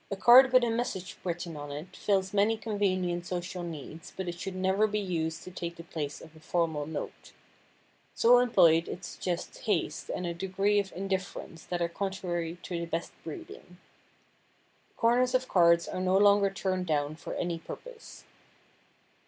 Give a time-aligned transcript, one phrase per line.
[0.09, 4.39] A card with a message written on it fills many convenient social needs but it
[4.39, 7.33] should never be used to take the place of a formal note.
[8.15, 12.87] So employed it suggests haste and a degree of indifference that are contrary to the
[12.87, 13.77] best breeding.
[14.89, 18.23] The corners of cards are no longer turned down for any purpose.